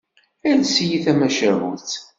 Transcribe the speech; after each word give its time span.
Ales-iyi-d 0.49 1.03
tamacahut. 1.05 1.91